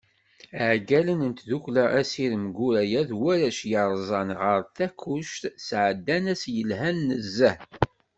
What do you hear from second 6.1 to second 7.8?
ass yelhan nezzeh.